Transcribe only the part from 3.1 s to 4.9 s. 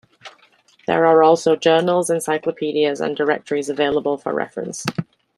directories available for reference.